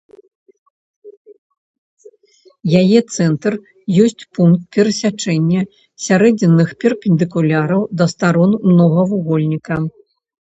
Яе 2.79 3.01
цэнтр 3.17 3.57
ёсць 4.05 4.25
пункт 4.37 4.65
перасячэння 4.77 5.61
сярэдзінных 6.05 6.69
перпендыкуляраў 6.85 7.81
да 7.99 8.05
старон 8.15 8.51
многавугольніка. 8.71 9.75